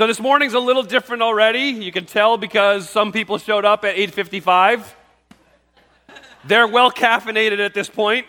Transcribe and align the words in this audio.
So 0.00 0.06
this 0.06 0.18
morning's 0.18 0.54
a 0.54 0.58
little 0.58 0.82
different 0.82 1.20
already. 1.20 1.60
You 1.64 1.92
can 1.92 2.06
tell 2.06 2.38
because 2.38 2.88
some 2.88 3.12
people 3.12 3.36
showed 3.36 3.66
up 3.66 3.84
at 3.84 3.96
8:55. 3.96 4.94
They're 6.42 6.66
well 6.66 6.90
caffeinated 6.90 7.58
at 7.58 7.74
this 7.74 7.90
point. 7.90 8.26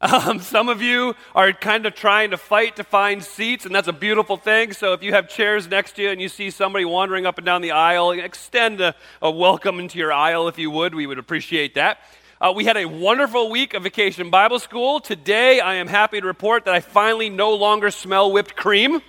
Um, 0.00 0.38
some 0.38 0.68
of 0.68 0.80
you 0.80 1.16
are 1.34 1.52
kind 1.52 1.84
of 1.84 1.96
trying 1.96 2.30
to 2.30 2.36
fight 2.36 2.76
to 2.76 2.84
find 2.84 3.24
seats, 3.24 3.66
and 3.66 3.74
that's 3.74 3.88
a 3.88 3.92
beautiful 3.92 4.36
thing. 4.36 4.72
So 4.72 4.92
if 4.92 5.02
you 5.02 5.12
have 5.14 5.28
chairs 5.28 5.66
next 5.66 5.96
to 5.96 6.02
you 6.02 6.10
and 6.10 6.20
you 6.20 6.28
see 6.28 6.50
somebody 6.50 6.84
wandering 6.84 7.26
up 7.26 7.38
and 7.38 7.44
down 7.44 7.60
the 7.60 7.72
aisle, 7.72 8.12
extend 8.12 8.80
a, 8.80 8.94
a 9.20 9.28
welcome 9.28 9.80
into 9.80 9.98
your 9.98 10.12
aisle 10.12 10.46
if 10.46 10.60
you 10.60 10.70
would. 10.70 10.94
We 10.94 11.08
would 11.08 11.18
appreciate 11.18 11.74
that. 11.74 11.98
Uh, 12.40 12.52
we 12.54 12.66
had 12.66 12.76
a 12.76 12.84
wonderful 12.84 13.50
week 13.50 13.74
of 13.74 13.82
Vacation 13.82 14.30
Bible 14.30 14.60
School. 14.60 15.00
Today, 15.00 15.58
I 15.58 15.74
am 15.74 15.88
happy 15.88 16.20
to 16.20 16.26
report 16.28 16.66
that 16.66 16.74
I 16.74 16.78
finally 16.78 17.30
no 17.30 17.52
longer 17.52 17.90
smell 17.90 18.30
whipped 18.30 18.54
cream. 18.54 19.02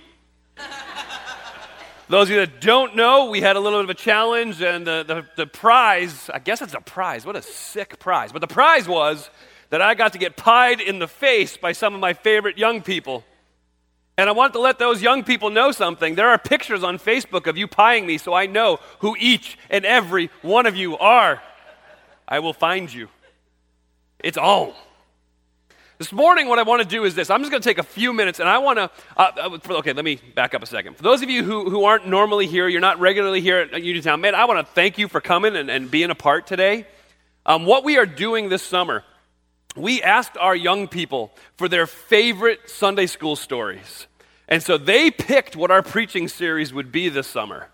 Those 2.08 2.28
of 2.28 2.30
you 2.30 2.36
that 2.36 2.62
don't 2.62 2.96
know, 2.96 3.28
we 3.28 3.42
had 3.42 3.56
a 3.56 3.60
little 3.60 3.80
bit 3.80 3.84
of 3.84 3.90
a 3.90 3.94
challenge, 3.94 4.62
and 4.62 4.86
the, 4.86 5.04
the, 5.06 5.26
the 5.36 5.46
prize 5.46 6.30
I 6.32 6.38
guess 6.38 6.62
it's 6.62 6.72
a 6.72 6.80
prize. 6.80 7.26
What 7.26 7.36
a 7.36 7.42
sick 7.42 7.98
prize. 7.98 8.32
But 8.32 8.40
the 8.40 8.46
prize 8.46 8.88
was 8.88 9.28
that 9.68 9.82
I 9.82 9.94
got 9.94 10.14
to 10.14 10.18
get 10.18 10.34
pied 10.34 10.80
in 10.80 10.98
the 11.00 11.08
face 11.08 11.58
by 11.58 11.72
some 11.72 11.94
of 11.94 12.00
my 12.00 12.14
favorite 12.14 12.56
young 12.56 12.80
people. 12.80 13.24
And 14.16 14.28
I 14.28 14.32
want 14.32 14.54
to 14.54 14.58
let 14.58 14.78
those 14.78 15.02
young 15.02 15.22
people 15.22 15.50
know 15.50 15.70
something. 15.70 16.14
There 16.14 16.30
are 16.30 16.38
pictures 16.38 16.82
on 16.82 16.98
Facebook 16.98 17.46
of 17.46 17.58
you 17.58 17.68
pieing 17.68 18.06
me 18.06 18.16
so 18.16 18.32
I 18.32 18.46
know 18.46 18.80
who 19.00 19.14
each 19.18 19.58
and 19.68 19.84
every 19.84 20.30
one 20.40 20.64
of 20.64 20.74
you 20.74 20.96
are. 20.96 21.42
I 22.26 22.38
will 22.38 22.54
find 22.54 22.92
you. 22.92 23.08
It's 24.18 24.38
all. 24.38 24.74
This 25.98 26.12
morning, 26.12 26.48
what 26.48 26.60
I 26.60 26.62
want 26.62 26.80
to 26.80 26.88
do 26.88 27.04
is 27.04 27.16
this. 27.16 27.28
I'm 27.28 27.40
just 27.40 27.50
going 27.50 27.60
to 27.60 27.68
take 27.68 27.78
a 27.78 27.82
few 27.82 28.12
minutes 28.12 28.38
and 28.38 28.48
I 28.48 28.58
want 28.58 28.78
to. 28.78 28.90
Uh, 29.16 29.30
uh 29.36 29.58
okay, 29.78 29.92
let 29.92 30.04
me 30.04 30.20
back 30.34 30.54
up 30.54 30.62
a 30.62 30.66
second. 30.66 30.96
For 30.96 31.02
those 31.02 31.22
of 31.22 31.28
you 31.30 31.42
who, 31.42 31.68
who 31.68 31.84
aren't 31.84 32.06
normally 32.06 32.46
here, 32.46 32.68
you're 32.68 32.80
not 32.80 33.00
regularly 33.00 33.40
here 33.40 33.58
at 33.58 33.82
Uniontown, 33.82 34.20
man, 34.20 34.36
I 34.36 34.44
want 34.44 34.64
to 34.64 34.72
thank 34.74 34.96
you 34.96 35.08
for 35.08 35.20
coming 35.20 35.56
and, 35.56 35.68
and 35.68 35.90
being 35.90 36.10
a 36.10 36.14
part 36.14 36.46
today. 36.46 36.86
Um, 37.44 37.66
what 37.66 37.82
we 37.82 37.98
are 37.98 38.06
doing 38.06 38.48
this 38.48 38.62
summer 38.62 39.04
we 39.78 40.02
asked 40.02 40.36
our 40.36 40.56
young 40.56 40.88
people 40.88 41.32
for 41.56 41.68
their 41.68 41.86
favorite 41.86 42.68
Sunday 42.68 43.06
school 43.06 43.36
stories. 43.36 44.06
And 44.48 44.62
so 44.62 44.78
they 44.78 45.10
picked 45.10 45.56
what 45.56 45.70
our 45.70 45.82
preaching 45.82 46.28
series 46.28 46.72
would 46.72 46.90
be 46.90 47.08
this 47.08 47.26
summer. 47.26 47.68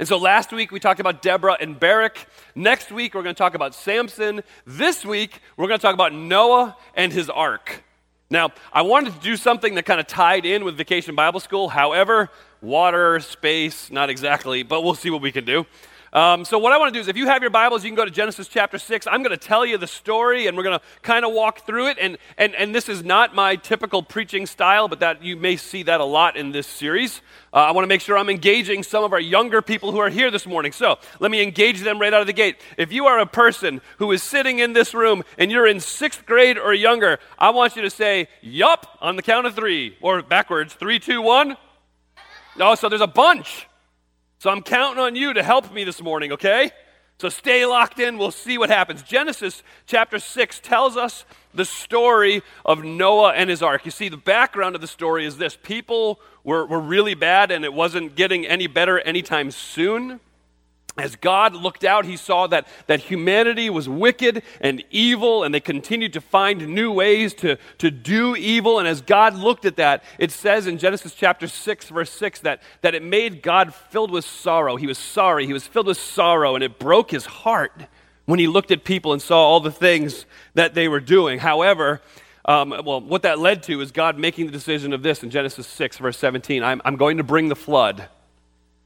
And 0.00 0.08
so 0.08 0.16
last 0.16 0.50
week 0.50 0.72
we 0.72 0.80
talked 0.80 0.98
about 0.98 1.20
Deborah 1.20 1.58
and 1.60 1.78
Barak. 1.78 2.26
Next 2.54 2.90
week 2.90 3.12
we're 3.12 3.22
going 3.22 3.34
to 3.34 3.38
talk 3.38 3.54
about 3.54 3.74
Samson. 3.74 4.42
This 4.64 5.04
week 5.04 5.42
we're 5.58 5.66
going 5.66 5.78
to 5.78 5.82
talk 5.82 5.92
about 5.92 6.14
Noah 6.14 6.74
and 6.94 7.12
his 7.12 7.28
ark. 7.28 7.84
Now, 8.30 8.48
I 8.72 8.80
wanted 8.80 9.12
to 9.12 9.20
do 9.20 9.36
something 9.36 9.74
that 9.74 9.84
kind 9.84 10.00
of 10.00 10.06
tied 10.06 10.46
in 10.46 10.64
with 10.64 10.78
Vacation 10.78 11.14
Bible 11.14 11.38
School. 11.38 11.68
However, 11.68 12.30
water, 12.62 13.20
space, 13.20 13.90
not 13.90 14.08
exactly, 14.08 14.62
but 14.62 14.80
we'll 14.82 14.94
see 14.94 15.10
what 15.10 15.20
we 15.20 15.32
can 15.32 15.44
do. 15.44 15.66
Um, 16.12 16.44
so, 16.44 16.58
what 16.58 16.72
I 16.72 16.78
want 16.78 16.92
to 16.92 16.98
do 16.98 17.00
is, 17.00 17.06
if 17.06 17.16
you 17.16 17.26
have 17.26 17.40
your 17.40 17.52
Bibles, 17.52 17.84
you 17.84 17.90
can 17.90 17.94
go 17.94 18.04
to 18.04 18.10
Genesis 18.10 18.48
chapter 18.48 18.78
6. 18.78 19.06
I'm 19.06 19.22
going 19.22 19.36
to 19.36 19.36
tell 19.36 19.64
you 19.64 19.78
the 19.78 19.86
story 19.86 20.48
and 20.48 20.56
we're 20.56 20.64
going 20.64 20.76
to 20.76 20.84
kind 21.02 21.24
of 21.24 21.32
walk 21.32 21.64
through 21.66 21.86
it. 21.86 21.98
And, 22.00 22.18
and, 22.36 22.52
and 22.56 22.74
this 22.74 22.88
is 22.88 23.04
not 23.04 23.32
my 23.32 23.54
typical 23.54 24.02
preaching 24.02 24.46
style, 24.46 24.88
but 24.88 24.98
that 25.00 25.22
you 25.22 25.36
may 25.36 25.56
see 25.56 25.84
that 25.84 26.00
a 26.00 26.04
lot 26.04 26.36
in 26.36 26.50
this 26.50 26.66
series. 26.66 27.20
Uh, 27.52 27.58
I 27.58 27.70
want 27.70 27.84
to 27.84 27.88
make 27.88 28.00
sure 28.00 28.18
I'm 28.18 28.28
engaging 28.28 28.82
some 28.82 29.04
of 29.04 29.12
our 29.12 29.20
younger 29.20 29.62
people 29.62 29.92
who 29.92 29.98
are 29.98 30.08
here 30.08 30.32
this 30.32 30.46
morning. 30.46 30.72
So, 30.72 30.98
let 31.20 31.30
me 31.30 31.44
engage 31.44 31.82
them 31.82 32.00
right 32.00 32.12
out 32.12 32.20
of 32.20 32.26
the 32.26 32.32
gate. 32.32 32.56
If 32.76 32.90
you 32.90 33.06
are 33.06 33.20
a 33.20 33.26
person 33.26 33.80
who 33.98 34.10
is 34.10 34.20
sitting 34.20 34.58
in 34.58 34.72
this 34.72 34.92
room 34.94 35.22
and 35.38 35.48
you're 35.48 35.68
in 35.68 35.78
sixth 35.78 36.26
grade 36.26 36.58
or 36.58 36.74
younger, 36.74 37.20
I 37.38 37.50
want 37.50 37.76
you 37.76 37.82
to 37.82 37.90
say, 37.90 38.26
Yup, 38.40 38.98
on 39.00 39.14
the 39.14 39.22
count 39.22 39.46
of 39.46 39.54
three, 39.54 39.96
or 40.00 40.22
backwards, 40.22 40.74
three, 40.74 40.98
two, 40.98 41.22
one. 41.22 41.56
Oh, 42.58 42.74
so 42.74 42.88
there's 42.88 43.00
a 43.00 43.06
bunch. 43.06 43.68
So 44.40 44.48
I'm 44.48 44.62
counting 44.62 45.02
on 45.02 45.16
you 45.16 45.34
to 45.34 45.42
help 45.42 45.70
me 45.70 45.84
this 45.84 46.00
morning, 46.00 46.32
okay? 46.32 46.70
So 47.18 47.28
stay 47.28 47.66
locked 47.66 47.98
in. 47.98 48.16
We'll 48.16 48.30
see 48.30 48.56
what 48.56 48.70
happens. 48.70 49.02
Genesis 49.02 49.62
chapter 49.84 50.18
6 50.18 50.60
tells 50.60 50.96
us 50.96 51.26
the 51.52 51.66
story 51.66 52.40
of 52.64 52.82
Noah 52.82 53.34
and 53.34 53.50
his 53.50 53.62
ark. 53.62 53.84
You 53.84 53.90
see, 53.90 54.08
the 54.08 54.16
background 54.16 54.74
of 54.74 54.80
the 54.80 54.86
story 54.86 55.26
is 55.26 55.36
this 55.36 55.58
people 55.62 56.20
were, 56.42 56.64
were 56.64 56.80
really 56.80 57.12
bad, 57.12 57.50
and 57.50 57.66
it 57.66 57.74
wasn't 57.74 58.16
getting 58.16 58.46
any 58.46 58.66
better 58.66 58.98
anytime 59.00 59.50
soon. 59.50 60.20
As 61.00 61.16
God 61.16 61.54
looked 61.54 61.84
out, 61.84 62.04
he 62.04 62.16
saw 62.16 62.46
that, 62.48 62.66
that 62.86 63.00
humanity 63.00 63.70
was 63.70 63.88
wicked 63.88 64.42
and 64.60 64.84
evil, 64.90 65.42
and 65.42 65.54
they 65.54 65.60
continued 65.60 66.12
to 66.12 66.20
find 66.20 66.68
new 66.68 66.92
ways 66.92 67.34
to, 67.34 67.56
to 67.78 67.90
do 67.90 68.36
evil. 68.36 68.78
And 68.78 68.86
as 68.86 69.00
God 69.00 69.34
looked 69.34 69.64
at 69.64 69.76
that, 69.76 70.04
it 70.18 70.30
says 70.30 70.66
in 70.66 70.78
Genesis 70.78 71.14
chapter 71.14 71.48
6, 71.48 71.88
verse 71.88 72.10
6, 72.12 72.40
that, 72.40 72.62
that 72.82 72.94
it 72.94 73.02
made 73.02 73.42
God 73.42 73.74
filled 73.74 74.10
with 74.10 74.24
sorrow. 74.24 74.76
He 74.76 74.86
was 74.86 74.98
sorry, 74.98 75.46
he 75.46 75.52
was 75.52 75.66
filled 75.66 75.86
with 75.86 75.98
sorrow, 75.98 76.54
and 76.54 76.62
it 76.62 76.78
broke 76.78 77.10
his 77.10 77.26
heart 77.26 77.86
when 78.26 78.38
he 78.38 78.46
looked 78.46 78.70
at 78.70 78.84
people 78.84 79.12
and 79.12 79.20
saw 79.20 79.38
all 79.38 79.60
the 79.60 79.72
things 79.72 80.26
that 80.54 80.74
they 80.74 80.86
were 80.86 81.00
doing. 81.00 81.38
However, 81.40 82.00
um, 82.44 82.70
well, 82.84 83.00
what 83.00 83.22
that 83.22 83.38
led 83.38 83.62
to 83.64 83.80
is 83.80 83.90
God 83.90 84.18
making 84.18 84.46
the 84.46 84.52
decision 84.52 84.92
of 84.92 85.02
this 85.02 85.22
in 85.22 85.30
Genesis 85.30 85.66
6, 85.66 85.98
verse 85.98 86.18
17 86.18 86.62
I'm, 86.62 86.80
I'm 86.84 86.96
going 86.96 87.16
to 87.16 87.24
bring 87.24 87.48
the 87.48 87.56
flood. 87.56 88.08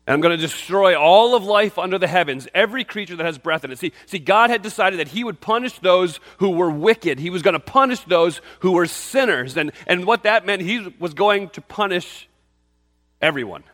And 0.06 0.12
I'm 0.14 0.20
going 0.20 0.36
to 0.36 0.40
destroy 0.40 0.98
all 0.98 1.34
of 1.34 1.44
life 1.44 1.78
under 1.78 1.98
the 1.98 2.06
heavens, 2.06 2.46
every 2.54 2.84
creature 2.84 3.16
that 3.16 3.24
has 3.24 3.38
breath 3.38 3.64
in 3.64 3.70
it. 3.70 3.78
See, 3.78 3.92
see, 4.04 4.18
God 4.18 4.50
had 4.50 4.60
decided 4.60 5.00
that 5.00 5.08
He 5.08 5.24
would 5.24 5.40
punish 5.40 5.78
those 5.78 6.20
who 6.38 6.50
were 6.50 6.70
wicked. 6.70 7.18
He 7.18 7.30
was 7.30 7.40
going 7.40 7.54
to 7.54 7.60
punish 7.60 8.00
those 8.00 8.42
who 8.60 8.72
were 8.72 8.86
sinners. 8.86 9.56
And, 9.56 9.72
and 9.86 10.04
what 10.04 10.24
that 10.24 10.44
meant, 10.44 10.60
He 10.60 10.92
was 10.98 11.14
going 11.14 11.48
to 11.50 11.62
punish 11.62 12.28
everyone, 13.22 13.64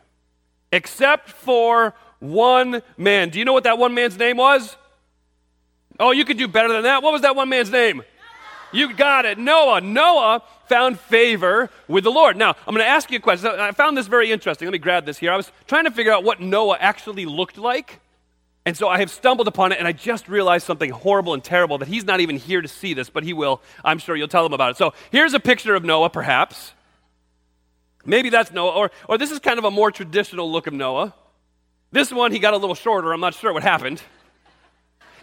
except 0.71 1.29
for 1.29 1.95
one 2.19 2.81
man. 2.95 3.29
Do 3.29 3.39
you 3.39 3.43
know 3.43 3.53
what 3.53 3.65
that 3.65 3.77
one 3.77 3.93
man's 3.93 4.17
name 4.17 4.37
was? 4.37 4.77
Oh, 5.99 6.11
you 6.11 6.23
could 6.23 6.37
do 6.37 6.47
better 6.47 6.71
than 6.71 6.83
that. 6.83 7.03
What 7.03 7.11
was 7.11 7.23
that 7.23 7.35
one 7.35 7.49
man's 7.49 7.69
name? 7.69 8.03
You 8.71 8.93
got 8.93 9.25
it. 9.25 9.37
Noah. 9.37 9.81
Noah 9.81 10.43
found 10.67 10.99
favor 10.99 11.69
with 11.87 12.03
the 12.03 12.11
Lord. 12.11 12.37
Now, 12.37 12.55
I'm 12.65 12.73
going 12.73 12.85
to 12.85 12.89
ask 12.89 13.11
you 13.11 13.17
a 13.17 13.21
question. 13.21 13.49
I 13.49 13.71
found 13.71 13.97
this 13.97 14.07
very 14.07 14.31
interesting. 14.31 14.67
Let 14.67 14.71
me 14.71 14.79
grab 14.79 15.05
this 15.05 15.17
here. 15.17 15.31
I 15.31 15.37
was 15.37 15.51
trying 15.67 15.85
to 15.85 15.91
figure 15.91 16.11
out 16.11 16.23
what 16.23 16.39
Noah 16.39 16.77
actually 16.79 17.25
looked 17.25 17.57
like. 17.57 17.99
And 18.65 18.77
so 18.77 18.87
I 18.87 18.99
have 18.99 19.09
stumbled 19.09 19.47
upon 19.47 19.71
it, 19.71 19.79
and 19.79 19.87
I 19.87 19.91
just 19.91 20.29
realized 20.29 20.67
something 20.67 20.91
horrible 20.91 21.33
and 21.33 21.43
terrible 21.43 21.79
that 21.79 21.87
he's 21.87 22.05
not 22.05 22.19
even 22.19 22.37
here 22.37 22.61
to 22.61 22.67
see 22.67 22.93
this, 22.93 23.09
but 23.09 23.23
he 23.23 23.33
will. 23.33 23.61
I'm 23.83 23.97
sure 23.97 24.15
you'll 24.15 24.27
tell 24.27 24.45
him 24.45 24.53
about 24.53 24.71
it. 24.71 24.77
So 24.77 24.93
here's 25.11 25.33
a 25.33 25.39
picture 25.39 25.73
of 25.73 25.83
Noah, 25.83 26.11
perhaps. 26.11 26.73
Maybe 28.05 28.29
that's 28.29 28.51
Noah, 28.51 28.73
or, 28.73 28.91
or 29.09 29.17
this 29.17 29.31
is 29.31 29.39
kind 29.39 29.57
of 29.57 29.65
a 29.65 29.71
more 29.71 29.91
traditional 29.91 30.51
look 30.51 30.67
of 30.67 30.73
Noah. 30.73 31.13
This 31.91 32.11
one, 32.11 32.31
he 32.31 32.39
got 32.39 32.53
a 32.53 32.57
little 32.57 32.75
shorter. 32.75 33.11
I'm 33.13 33.19
not 33.19 33.33
sure 33.33 33.51
what 33.51 33.63
happened. 33.63 34.01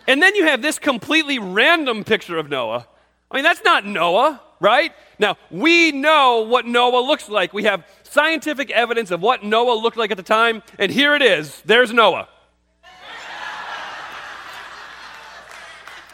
And 0.06 0.20
then 0.20 0.34
you 0.34 0.46
have 0.46 0.60
this 0.60 0.78
completely 0.78 1.38
random 1.38 2.02
picture 2.02 2.38
of 2.38 2.50
Noah. 2.50 2.86
I 3.30 3.36
mean, 3.36 3.44
that's 3.44 3.62
not 3.62 3.84
Noah, 3.84 4.40
right? 4.58 4.92
Now, 5.18 5.36
we 5.50 5.92
know 5.92 6.40
what 6.40 6.66
Noah 6.66 7.00
looks 7.00 7.28
like. 7.28 7.52
We 7.52 7.64
have 7.64 7.86
scientific 8.02 8.70
evidence 8.70 9.10
of 9.10 9.20
what 9.20 9.44
Noah 9.44 9.74
looked 9.74 9.96
like 9.96 10.10
at 10.10 10.16
the 10.16 10.22
time, 10.22 10.62
and 10.78 10.90
here 10.90 11.14
it 11.14 11.22
is. 11.22 11.60
There's 11.64 11.92
Noah. 11.92 12.28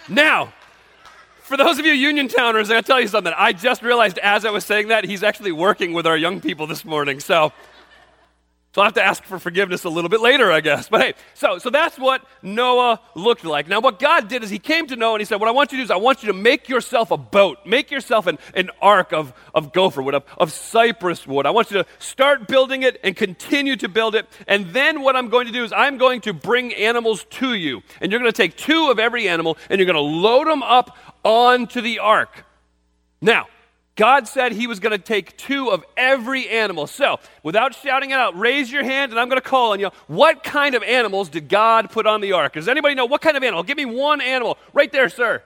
now, 0.09 0.53
for 1.43 1.57
those 1.57 1.79
of 1.79 1.87
you 1.87 1.93
Uniontowners, 1.93 2.65
I 2.65 2.75
gotta 2.75 2.83
tell 2.83 3.01
you 3.01 3.07
something. 3.07 3.33
I 3.37 3.53
just 3.53 3.83
realized 3.83 4.19
as 4.19 4.45
I 4.45 4.51
was 4.51 4.65
saying 4.65 4.89
that, 4.89 5.05
he's 5.05 5.23
actually 5.23 5.53
working 5.53 5.93
with 5.93 6.07
our 6.07 6.17
young 6.17 6.41
people 6.41 6.67
this 6.67 6.85
morning. 6.85 7.21
So, 7.21 7.53
so 8.75 8.81
I'll 8.81 8.87
have 8.87 8.95
to 8.95 9.05
ask 9.05 9.23
for 9.23 9.39
forgiveness 9.39 9.85
a 9.85 9.89
little 9.89 10.09
bit 10.11 10.21
later, 10.21 10.51
I 10.51 10.61
guess. 10.61 10.89
But 10.89 11.01
hey, 11.01 11.15
so, 11.35 11.59
so 11.59 11.71
that's 11.71 11.97
what 11.97 12.27
Noah 12.43 13.01
looked 13.15 13.45
like. 13.45 13.69
Now, 13.69 13.79
what 13.79 14.01
God 14.01 14.27
did 14.27 14.43
is 14.43 14.51
he 14.51 14.59
came 14.59 14.89
to 14.89 14.97
Noah 14.97 15.15
and 15.15 15.21
he 15.21 15.25
said, 15.25 15.39
What 15.39 15.49
I 15.49 15.53
want 15.53 15.71
you 15.71 15.79
to 15.79 15.83
do 15.83 15.85
is 15.85 15.93
I 15.93 15.97
want 15.97 16.25
you 16.25 16.27
to 16.27 16.33
make 16.33 16.69
yourself 16.69 17.13
a 17.13 17.17
boat. 17.17 17.59
Make 17.65 17.93
yourself 17.93 18.27
an, 18.27 18.37
an 18.53 18.71
ark 18.83 19.13
of, 19.13 19.33
of 19.55 19.73
gopher 19.73 20.03
wood, 20.03 20.17
of, 20.17 20.25
of 20.39 20.51
cypress 20.51 21.25
wood. 21.25 21.47
I 21.47 21.53
want 21.53 21.71
you 21.71 21.85
to 21.85 21.87
start 22.01 22.49
building 22.49 22.83
it 22.83 22.99
and 23.05 23.15
continue 23.15 23.77
to 23.77 23.89
build 23.89 24.17
it. 24.17 24.27
And 24.49 24.67
then 24.73 25.03
what 25.03 25.15
I'm 25.15 25.29
going 25.29 25.47
to 25.47 25.53
do 25.53 25.63
is 25.63 25.73
I'm 25.73 25.97
going 25.97 26.23
to 26.23 26.33
bring 26.33 26.75
animals 26.75 27.27
to 27.31 27.55
you. 27.55 27.81
And 28.01 28.11
you're 28.11 28.21
going 28.21 28.33
to 28.33 28.37
take 28.37 28.57
two 28.57 28.91
of 28.91 28.99
every 28.99 29.29
animal 29.29 29.57
and 29.71 29.79
you're 29.79 29.87
going 29.87 29.95
to 29.95 30.01
load 30.01 30.49
them 30.49 30.65
up 30.65 30.97
onto 31.23 31.81
the 31.81 32.01
ark. 32.01 32.45
Now, 33.21 33.47
God 33.97 34.27
said 34.27 34.53
he 34.53 34.67
was 34.67 34.81
going 34.81 34.91
to 34.91 34.99
take 34.99 35.37
two 35.37 35.71
of 35.71 35.85
every 35.97 36.49
animal. 36.49 36.89
So, 36.89 37.21
without 37.45 37.77
shouting 37.77 38.11
it 38.11 38.15
out, 38.15 38.37
raise 38.37 38.71
your 38.71 38.83
hand 38.83 39.13
and 39.13 39.21
I'm 39.21 39.29
going 39.29 39.41
to 39.41 39.49
call 39.49 39.73
on 39.73 39.79
you. 39.79 39.91
What 40.09 40.43
kind 40.43 40.75
of 40.75 40.83
animals 40.83 41.29
did 41.29 41.49
God 41.49 41.91
put 41.91 42.07
on 42.07 42.21
the 42.21 42.33
ark? 42.33 42.55
Does 42.55 42.67
anybody 42.67 42.97
know 42.97 43.05
what 43.05 43.21
kind 43.21 43.37
of 43.37 43.45
animal? 43.45 43.63
Give 43.63 43.77
me 43.77 43.85
one 43.85 44.21
animal. 44.21 44.59
Right 44.73 44.91
there, 44.91 45.09
sir. 45.09 45.43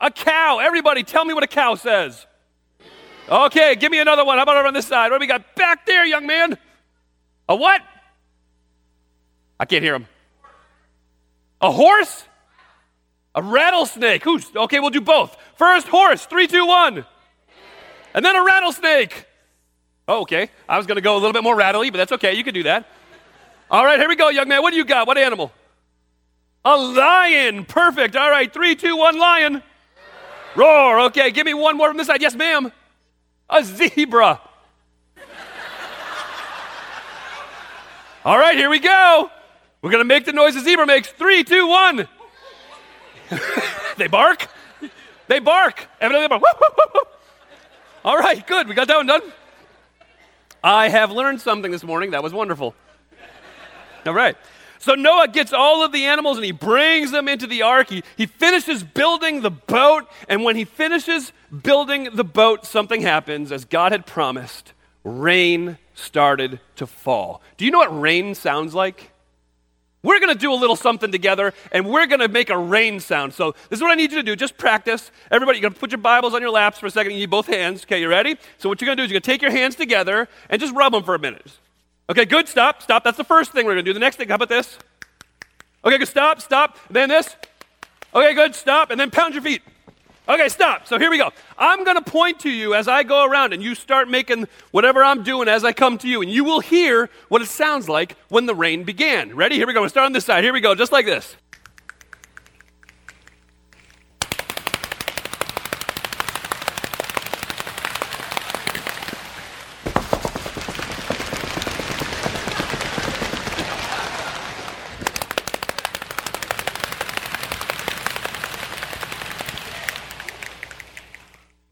A 0.00 0.10
cow. 0.10 0.60
Everybody, 0.60 1.02
tell 1.02 1.24
me 1.24 1.34
what 1.34 1.42
a 1.42 1.46
cow 1.46 1.74
says. 1.74 2.26
Okay, 3.28 3.76
give 3.76 3.92
me 3.92 4.00
another 4.00 4.24
one. 4.24 4.38
How 4.38 4.44
about 4.44 4.56
over 4.56 4.66
on 4.66 4.74
this 4.74 4.86
side? 4.86 5.10
What 5.10 5.18
do 5.18 5.20
we 5.20 5.26
got 5.26 5.54
back 5.54 5.84
there, 5.84 6.06
young 6.06 6.26
man? 6.26 6.56
A 7.46 7.54
what? 7.54 7.82
I 9.58 9.66
can't 9.66 9.84
hear 9.84 9.94
him. 9.94 10.06
A 11.60 11.70
horse? 11.70 12.24
A 13.34 13.42
rattlesnake. 13.42 14.24
Who's 14.24 14.46
okay? 14.56 14.80
We'll 14.80 14.90
do 14.90 15.02
both. 15.02 15.36
First, 15.56 15.88
horse. 15.88 16.24
Three, 16.24 16.46
two, 16.46 16.66
one 16.66 17.04
and 18.14 18.24
then 18.24 18.36
a 18.36 18.44
rattlesnake. 18.44 19.26
Oh, 20.08 20.22
okay. 20.22 20.50
I 20.68 20.76
was 20.76 20.86
going 20.86 20.96
to 20.96 21.02
go 21.02 21.14
a 21.14 21.18
little 21.18 21.32
bit 21.32 21.42
more 21.42 21.54
rattly, 21.54 21.90
but 21.90 21.98
that's 21.98 22.12
okay. 22.12 22.34
You 22.34 22.44
can 22.44 22.54
do 22.54 22.64
that. 22.64 22.86
All 23.70 23.84
right, 23.84 23.98
here 23.98 24.08
we 24.08 24.16
go, 24.16 24.28
young 24.28 24.48
man. 24.48 24.62
What 24.62 24.72
do 24.72 24.76
you 24.76 24.84
got? 24.84 25.06
What 25.06 25.16
animal? 25.16 25.52
A 26.64 26.76
lion. 26.76 27.64
Perfect. 27.64 28.16
All 28.16 28.28
right, 28.28 28.52
three, 28.52 28.74
two, 28.74 28.96
one, 28.96 29.18
lion. 29.18 29.62
Roar. 30.56 31.00
Okay, 31.02 31.30
give 31.30 31.46
me 31.46 31.54
one 31.54 31.76
more 31.76 31.88
from 31.88 31.96
this 31.96 32.08
side. 32.08 32.20
Yes, 32.20 32.34
ma'am. 32.34 32.72
A 33.48 33.62
zebra. 33.62 34.40
All 38.24 38.38
right, 38.38 38.56
here 38.56 38.68
we 38.68 38.80
go. 38.80 39.30
We're 39.80 39.90
going 39.90 40.00
to 40.00 40.04
make 40.04 40.24
the 40.24 40.32
noise 40.32 40.56
a 40.56 40.60
zebra 40.60 40.86
makes. 40.86 41.08
Three, 41.08 41.44
two, 41.44 41.68
one. 41.68 42.08
they 43.96 44.08
bark. 44.08 44.48
They 45.28 45.38
bark. 45.38 45.86
Evidently, 46.00 46.26
they 46.26 46.38
bark. 46.38 46.42
All 48.04 48.16
right, 48.16 48.46
good. 48.46 48.68
We 48.68 48.74
got 48.74 48.88
that 48.88 48.96
one 48.96 49.06
done. 49.06 49.22
I 50.64 50.88
have 50.88 51.10
learned 51.10 51.40
something 51.40 51.70
this 51.70 51.82
morning. 51.82 52.12
That 52.12 52.22
was 52.22 52.32
wonderful. 52.32 52.74
All 54.06 54.14
right. 54.14 54.36
So 54.78 54.94
Noah 54.94 55.28
gets 55.28 55.52
all 55.52 55.84
of 55.84 55.92
the 55.92 56.06
animals 56.06 56.38
and 56.38 56.44
he 56.44 56.52
brings 56.52 57.10
them 57.10 57.28
into 57.28 57.46
the 57.46 57.62
ark. 57.62 57.90
He, 57.90 58.02
he 58.16 58.24
finishes 58.24 58.82
building 58.82 59.42
the 59.42 59.50
boat. 59.50 60.08
And 60.28 60.42
when 60.42 60.56
he 60.56 60.64
finishes 60.64 61.32
building 61.62 62.08
the 62.14 62.24
boat, 62.24 62.64
something 62.64 63.02
happens 63.02 63.52
as 63.52 63.66
God 63.66 63.92
had 63.92 64.06
promised. 64.06 64.72
Rain 65.04 65.76
started 65.94 66.60
to 66.76 66.86
fall. 66.86 67.42
Do 67.58 67.66
you 67.66 67.70
know 67.70 67.78
what 67.78 68.00
rain 68.00 68.34
sounds 68.34 68.74
like? 68.74 69.09
We're 70.02 70.18
going 70.18 70.32
to 70.32 70.38
do 70.38 70.52
a 70.52 70.56
little 70.56 70.76
something 70.76 71.12
together 71.12 71.52
and 71.72 71.86
we're 71.86 72.06
going 72.06 72.20
to 72.20 72.28
make 72.28 72.48
a 72.48 72.56
rain 72.56 73.00
sound. 73.00 73.34
So, 73.34 73.52
this 73.68 73.78
is 73.78 73.82
what 73.82 73.90
I 73.90 73.94
need 73.94 74.10
you 74.12 74.16
to 74.18 74.22
do. 74.22 74.34
Just 74.34 74.56
practice. 74.56 75.10
Everybody, 75.30 75.58
you're 75.58 75.62
going 75.62 75.74
to 75.74 75.80
put 75.80 75.90
your 75.90 75.98
Bibles 75.98 76.34
on 76.34 76.40
your 76.40 76.50
laps 76.50 76.78
for 76.78 76.86
a 76.86 76.90
second. 76.90 77.12
You 77.12 77.18
need 77.18 77.30
both 77.30 77.46
hands. 77.46 77.84
Okay, 77.84 78.00
you 78.00 78.08
ready? 78.08 78.36
So, 78.58 78.68
what 78.70 78.80
you're 78.80 78.86
going 78.86 78.96
to 78.96 79.02
do 79.02 79.04
is 79.04 79.10
you're 79.10 79.20
going 79.20 79.22
to 79.22 79.30
take 79.30 79.42
your 79.42 79.50
hands 79.50 79.76
together 79.76 80.28
and 80.48 80.60
just 80.60 80.74
rub 80.74 80.92
them 80.92 81.02
for 81.02 81.14
a 81.14 81.18
minute. 81.18 81.52
Okay, 82.08 82.24
good. 82.24 82.48
Stop. 82.48 82.82
Stop. 82.82 83.04
That's 83.04 83.18
the 83.18 83.24
first 83.24 83.52
thing 83.52 83.66
we're 83.66 83.74
going 83.74 83.84
to 83.84 83.90
do. 83.90 83.92
The 83.92 84.00
next 84.00 84.16
thing, 84.16 84.28
how 84.28 84.36
about 84.36 84.48
this? 84.48 84.78
Okay, 85.84 85.98
good. 85.98 86.08
Stop. 86.08 86.40
Stop. 86.40 86.78
And 86.88 86.96
then 86.96 87.08
this. 87.10 87.36
Okay, 88.14 88.34
good. 88.34 88.54
Stop. 88.54 88.90
And 88.90 88.98
then 88.98 89.10
pound 89.10 89.34
your 89.34 89.42
feet. 89.42 89.62
Okay, 90.30 90.48
stop. 90.48 90.86
So 90.86 90.96
here 90.96 91.10
we 91.10 91.18
go. 91.18 91.32
I'm 91.58 91.82
going 91.82 91.96
to 91.96 92.08
point 92.08 92.38
to 92.40 92.50
you 92.50 92.72
as 92.74 92.86
I 92.86 93.02
go 93.02 93.24
around, 93.24 93.52
and 93.52 93.60
you 93.60 93.74
start 93.74 94.08
making 94.08 94.46
whatever 94.70 95.02
I'm 95.02 95.24
doing 95.24 95.48
as 95.48 95.64
I 95.64 95.72
come 95.72 95.98
to 95.98 96.08
you, 96.08 96.22
and 96.22 96.30
you 96.30 96.44
will 96.44 96.60
hear 96.60 97.10
what 97.28 97.42
it 97.42 97.48
sounds 97.48 97.88
like 97.88 98.16
when 98.28 98.46
the 98.46 98.54
rain 98.54 98.84
began. 98.84 99.34
Ready? 99.34 99.56
Here 99.56 99.66
we 99.66 99.72
go. 99.72 99.80
We'll 99.80 99.90
start 99.90 100.06
on 100.06 100.12
this 100.12 100.24
side. 100.24 100.44
Here 100.44 100.52
we 100.52 100.60
go, 100.60 100.76
just 100.76 100.92
like 100.92 101.04
this. 101.04 101.34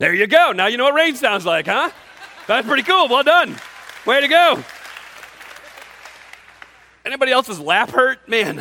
There 0.09 0.15
you 0.15 0.27
go. 0.27 0.53
Now 0.53 0.69
you 0.69 0.79
know 0.79 0.85
what 0.85 0.95
rain 0.95 1.17
sounds 1.17 1.45
like, 1.45 1.67
huh? 1.67 1.91
That's 2.47 2.67
pretty 2.67 2.83
cool. 2.83 3.09
Well 3.09 3.23
done. 3.23 3.55
Way 4.07 4.23
to 4.23 4.27
go. 4.27 4.65
Anybody 7.05 7.31
else's 7.31 7.61
lap 7.61 7.91
hurt? 7.91 8.27
Man, 8.27 8.59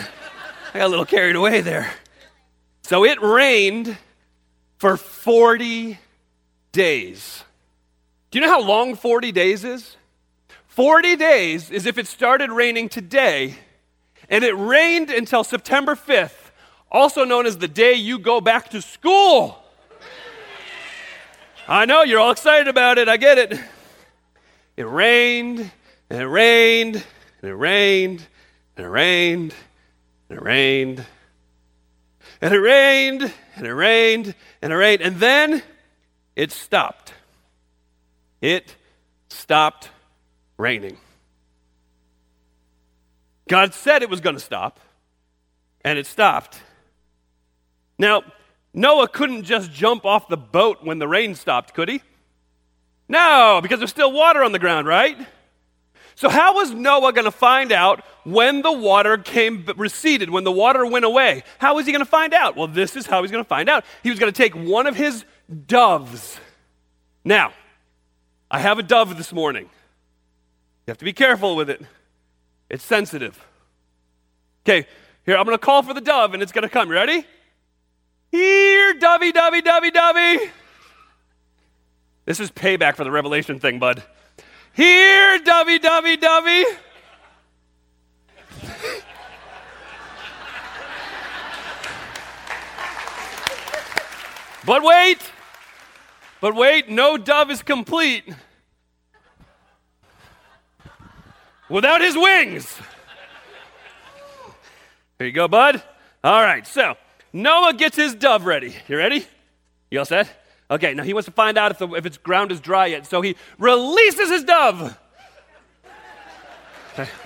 I 0.74 0.78
got 0.78 0.88
a 0.88 0.90
little 0.90 1.06
carried 1.06 1.38
away 1.38 1.62
there. 1.62 1.94
So 2.82 3.06
it 3.06 3.22
rained 3.22 3.98
for 4.76 4.98
40 4.98 5.98
days. 6.74 7.46
Do 8.30 8.40
you 8.40 8.46
know 8.46 8.52
how 8.52 8.62
long 8.62 8.96
40 8.96 9.32
days 9.32 9.64
is? 9.64 9.96
40 10.68 11.16
days 11.16 11.72
is 11.72 11.86
if 11.86 11.98
it 11.98 12.08
started 12.08 12.52
raining 12.52 12.90
today 12.90 13.56
and 14.28 14.44
it 14.44 14.52
rained 14.52 15.10
until 15.10 15.46
September 15.46 15.96
5th, 15.96 16.52
also 16.92 17.24
known 17.24 17.46
as 17.46 17.58
the 17.58 17.70
day 17.70 17.94
you 17.94 18.20
go 18.20 18.42
back 18.42 18.68
to 18.72 18.82
school. 18.82 19.64
I 21.70 21.86
know 21.86 22.04
you're 22.04 22.20
all 22.20 22.32
excited 22.32 22.70
about 22.70 22.98
it. 22.98 23.10
I 23.10 23.18
get 23.18 23.38
it. 23.38 23.60
It 24.78 24.84
rained, 24.84 25.70
and 26.10 26.22
it 26.22 26.28
rained, 26.28 27.04
and 27.42 27.52
it 27.52 27.56
rained, 27.56 28.26
and 28.78 28.86
it 28.86 28.90
rained, 28.90 29.54
and 30.30 30.40
it 30.40 30.42
rained, 30.42 31.06
and 32.42 32.54
it 32.54 32.60
rained, 32.60 33.34
and 33.56 33.68
it 33.68 33.74
rained, 33.74 34.36
and 34.62 34.72
it 34.72 34.76
rained, 34.76 35.02
and 35.02 35.18
then 35.18 35.62
it 36.38 36.52
stopped. 36.52 37.14
It 38.40 38.76
stopped 39.30 39.90
raining. 40.58 40.98
God 43.50 43.74
said 43.74 44.04
it 44.04 44.10
was 44.10 44.22
going 44.22 44.36
to 44.36 44.42
stop, 44.42 44.80
and 45.84 46.00
it 46.00 46.06
stopped. 46.06 46.62
Now, 47.98 48.24
Noah 48.78 49.08
couldn't 49.08 49.42
just 49.42 49.72
jump 49.72 50.06
off 50.06 50.28
the 50.28 50.38
boat 50.38 50.84
when 50.84 51.00
the 51.00 51.08
rain 51.08 51.34
stopped, 51.34 51.74
could 51.74 51.90
he? 51.90 52.00
No, 53.10 53.60
because 53.64 53.80
there's 53.80 53.90
still 53.90 54.12
water 54.12 54.44
on 54.44 54.52
the 54.52 54.60
ground, 54.60 54.86
right? 54.86 55.18
So, 56.14 56.30
how 56.30 56.54
was 56.54 56.72
Noah 56.72 57.12
going 57.12 57.26
to 57.26 57.32
find 57.32 57.72
out 57.72 58.06
when 58.24 58.62
the 58.62 58.72
water 58.72 59.18
came 59.18 59.66
receded, 59.78 60.30
when 60.30 60.44
the 60.44 60.52
water 60.52 60.86
went 60.86 61.06
away? 61.06 61.42
How 61.58 61.74
was 61.74 61.88
he 61.88 61.92
going 61.92 62.06
to 62.06 62.10
find 62.10 62.36
out? 62.36 62.56
Well, 62.56 62.68
this 62.68 62.96
is 62.96 63.08
how 63.08 63.24
he's 63.24 63.32
going 63.32 63.44
to 63.44 63.48
find 63.48 63.68
out. 63.68 63.84
He 64.04 64.12
was 64.12 64.20
going 64.20 64.32
to 64.32 64.38
take 64.38 64.54
one 64.54 64.86
of 64.86 64.96
his 64.96 65.26
doves. 65.66 66.40
Now, 67.26 67.54
I 68.52 68.60
have 68.60 68.78
a 68.78 68.84
dove 68.84 69.18
this 69.18 69.34
morning. 69.34 69.64
You 69.64 70.92
have 70.92 71.00
to 71.00 71.06
be 71.06 71.14
careful 71.14 71.56
with 71.56 71.72
it, 71.72 71.82
it's 72.70 72.84
sensitive. 72.84 73.44
Okay, 74.68 74.88
here, 75.26 75.36
I'm 75.36 75.46
going 75.46 75.58
to 75.58 75.66
call 75.66 75.82
for 75.82 75.96
the 75.96 76.02
dove 76.02 76.36
and 76.36 76.44
it's 76.44 76.52
going 76.52 76.62
to 76.62 76.70
come. 76.70 76.90
You 76.90 76.94
ready? 76.94 77.26
Here, 78.32 78.94
Dovey, 78.94 79.32
Dovey, 79.32 79.62
Dovey, 79.62 79.92
Dovey. 79.92 80.52
This 82.26 82.40
is 82.40 82.52
payback 82.52 82.96
for 82.96 83.04
the 83.04 83.12
Revelation 83.12 83.60
thing, 83.60 83.80
bud. 83.80 84.04
Here, 84.74 85.40
Dovey, 85.40 85.80
Dovey, 85.80 86.18
Dovey. 86.18 86.66
but 94.66 94.84
wait, 94.84 95.20
but 96.42 96.54
wait, 96.54 96.90
no 96.90 97.18
dove 97.18 97.50
is 97.50 97.64
complete 97.64 98.26
without 101.70 102.02
his 102.02 102.16
wings. 102.18 102.78
Here 105.18 105.28
you 105.28 105.34
go, 105.34 105.48
bud. 105.48 105.82
All 106.24 106.42
right, 106.42 106.68
so 106.68 106.96
Noah 107.38 107.74
gets 107.74 107.96
his 107.96 108.16
dove 108.16 108.48
ready. 108.48 108.76
You 108.88 108.98
ready? 108.98 109.24
You 109.92 110.00
all 110.00 110.06
set? 110.06 110.28
Okay, 110.72 110.96
now 110.96 111.04
he 111.04 111.14
wants 111.14 111.28
to 111.28 111.32
find 111.32 111.56
out 111.56 111.70
if, 111.70 111.78
the, 111.78 111.88
if 111.90 112.06
its 112.06 112.18
ground 112.18 112.52
is 112.52 112.60
dry 112.60 112.88
yet. 112.88 113.06
So 113.06 113.22
he 113.22 113.36
releases 113.60 114.30
his 114.30 114.44
dove. 114.44 114.98
Okay. 116.94 117.10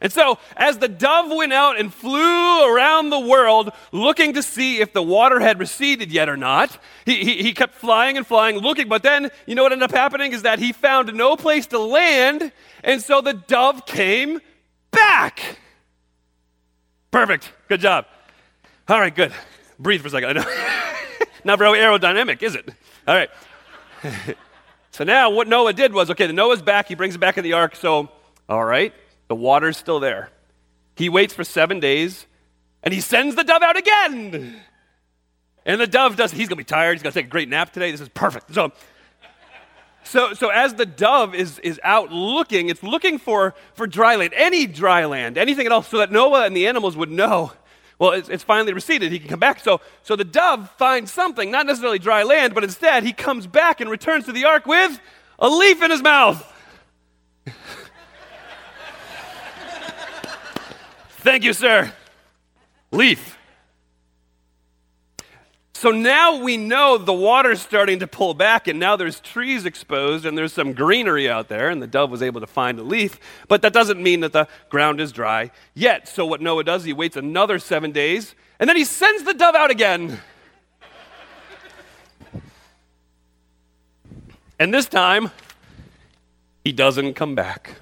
And 0.00 0.12
so, 0.12 0.40
as 0.56 0.78
the 0.78 0.88
dove 0.88 1.30
went 1.30 1.52
out 1.52 1.78
and 1.78 1.94
flew 1.94 2.74
around 2.74 3.10
the 3.10 3.20
world 3.20 3.70
looking 3.92 4.32
to 4.32 4.42
see 4.42 4.80
if 4.80 4.92
the 4.92 5.00
water 5.00 5.38
had 5.38 5.60
receded 5.60 6.10
yet 6.10 6.28
or 6.28 6.36
not, 6.36 6.76
he, 7.06 7.22
he, 7.22 7.42
he, 7.44 7.52
kept 7.52 7.76
flying 7.76 8.16
and 8.16 8.26
flying, 8.26 8.56
looking. 8.58 8.88
But 8.88 9.04
then, 9.04 9.30
you 9.46 9.54
know 9.54 9.62
what 9.62 9.70
ended 9.70 9.88
up 9.88 9.96
happening 9.96 10.32
is 10.32 10.42
that 10.42 10.58
he 10.58 10.72
found 10.72 11.14
no 11.14 11.36
place 11.36 11.68
to 11.68 11.78
land. 11.78 12.50
And 12.82 13.00
so 13.00 13.20
the 13.20 13.32
dove 13.32 13.86
came 13.86 14.40
back. 14.90 15.60
Perfect. 17.12 17.52
Good 17.68 17.80
job. 17.80 18.06
All 18.88 18.98
right, 18.98 19.14
good. 19.14 19.32
Breathe 19.78 20.00
for 20.00 20.08
a 20.08 20.10
second. 20.10 20.36
Not 21.44 21.58
very 21.58 21.78
aerodynamic, 21.78 22.42
is 22.42 22.54
it? 22.54 22.68
All 23.06 23.14
right. 23.14 23.28
so 24.90 25.04
now 25.04 25.28
what 25.30 25.46
Noah 25.46 25.74
did 25.74 25.92
was 25.92 26.10
okay, 26.10 26.26
the 26.26 26.32
Noah's 26.32 26.62
back. 26.62 26.88
He 26.88 26.94
brings 26.94 27.14
it 27.14 27.18
back 27.18 27.36
in 27.36 27.44
the 27.44 27.52
ark. 27.52 27.76
So, 27.76 28.08
all 28.48 28.64
right, 28.64 28.94
the 29.28 29.34
water's 29.34 29.76
still 29.76 30.00
there. 30.00 30.30
He 30.96 31.10
waits 31.10 31.34
for 31.34 31.44
seven 31.44 31.80
days 31.80 32.26
and 32.82 32.94
he 32.94 33.00
sends 33.00 33.36
the 33.36 33.44
dove 33.44 33.62
out 33.62 33.76
again. 33.76 34.56
And 35.66 35.80
the 35.80 35.86
dove 35.86 36.16
does, 36.16 36.32
he's 36.32 36.48
going 36.48 36.56
to 36.56 36.56
be 36.56 36.64
tired. 36.64 36.94
He's 36.94 37.02
going 37.02 37.12
to 37.12 37.18
take 37.18 37.26
a 37.26 37.30
great 37.30 37.48
nap 37.48 37.74
today. 37.74 37.90
This 37.90 38.00
is 38.00 38.08
perfect. 38.08 38.54
So, 38.54 38.72
so, 40.04 40.34
so 40.34 40.48
as 40.48 40.74
the 40.74 40.86
dove 40.86 41.34
is, 41.34 41.58
is 41.60 41.80
out 41.84 42.12
looking, 42.12 42.68
it's 42.68 42.82
looking 42.82 43.18
for, 43.18 43.54
for 43.74 43.86
dry 43.86 44.16
land, 44.16 44.32
any 44.36 44.66
dry 44.66 45.04
land, 45.04 45.38
anything 45.38 45.66
at 45.66 45.72
all, 45.72 45.82
so 45.82 45.98
that 45.98 46.10
Noah 46.10 46.44
and 46.46 46.56
the 46.56 46.66
animals 46.66 46.96
would 46.96 47.10
know, 47.10 47.52
well, 47.98 48.10
it's, 48.10 48.28
it's 48.28 48.42
finally 48.42 48.72
receded. 48.72 49.12
He 49.12 49.20
can 49.20 49.28
come 49.28 49.38
back. 49.38 49.60
So, 49.60 49.80
so 50.02 50.16
the 50.16 50.24
dove 50.24 50.68
finds 50.76 51.12
something, 51.12 51.52
not 51.52 51.66
necessarily 51.66 52.00
dry 52.00 52.24
land, 52.24 52.54
but 52.54 52.64
instead 52.64 53.04
he 53.04 53.12
comes 53.12 53.46
back 53.46 53.80
and 53.80 53.88
returns 53.88 54.24
to 54.26 54.32
the 54.32 54.44
ark 54.44 54.66
with 54.66 54.98
a 55.38 55.48
leaf 55.48 55.80
in 55.82 55.90
his 55.90 56.02
mouth. 56.02 56.44
Thank 61.18 61.44
you, 61.44 61.52
sir. 61.52 61.92
Leaf. 62.90 63.38
So 65.82 65.90
now 65.90 66.40
we 66.40 66.58
know 66.58 66.96
the 66.96 67.12
water's 67.12 67.60
starting 67.60 67.98
to 67.98 68.06
pull 68.06 68.34
back, 68.34 68.68
and 68.68 68.78
now 68.78 68.94
there's 68.94 69.18
trees 69.18 69.66
exposed, 69.66 70.24
and 70.24 70.38
there's 70.38 70.52
some 70.52 70.74
greenery 70.74 71.28
out 71.28 71.48
there, 71.48 71.70
and 71.70 71.82
the 71.82 71.88
dove 71.88 72.08
was 72.08 72.22
able 72.22 72.40
to 72.40 72.46
find 72.46 72.78
a 72.78 72.84
leaf. 72.84 73.18
But 73.48 73.62
that 73.62 73.72
doesn't 73.72 74.00
mean 74.00 74.20
that 74.20 74.32
the 74.32 74.46
ground 74.68 75.00
is 75.00 75.10
dry 75.10 75.50
yet. 75.74 76.06
So 76.06 76.24
what 76.24 76.40
Noah 76.40 76.62
does, 76.62 76.84
he 76.84 76.92
waits 76.92 77.16
another 77.16 77.58
seven 77.58 77.90
days, 77.90 78.36
and 78.60 78.70
then 78.70 78.76
he 78.76 78.84
sends 78.84 79.24
the 79.24 79.34
dove 79.34 79.56
out 79.56 79.72
again. 79.72 80.20
and 84.60 84.72
this 84.72 84.86
time, 84.86 85.32
he 86.62 86.70
doesn't 86.70 87.14
come 87.14 87.34
back. 87.34 87.74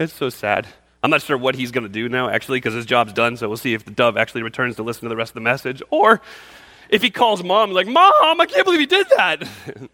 It's 0.00 0.12
so 0.12 0.28
sad. 0.28 0.66
I'm 1.04 1.10
not 1.10 1.22
sure 1.22 1.38
what 1.38 1.54
he's 1.54 1.70
going 1.70 1.84
to 1.84 1.92
do 1.92 2.08
now, 2.08 2.28
actually, 2.28 2.58
because 2.58 2.74
his 2.74 2.86
job's 2.86 3.12
done. 3.12 3.36
So 3.36 3.46
we'll 3.46 3.58
see 3.58 3.74
if 3.74 3.84
the 3.84 3.92
dove 3.92 4.16
actually 4.16 4.42
returns 4.42 4.74
to 4.74 4.82
listen 4.82 5.02
to 5.02 5.08
the 5.08 5.14
rest 5.14 5.30
of 5.30 5.34
the 5.34 5.40
message. 5.40 5.84
Or 5.90 6.20
if 6.92 7.02
he 7.02 7.10
calls 7.10 7.42
mom, 7.42 7.72
like, 7.72 7.88
Mom, 7.88 8.12
I 8.40 8.46
can't 8.46 8.64
believe 8.64 8.80
he 8.80 8.86
did 8.86 9.08
that. 9.16 9.48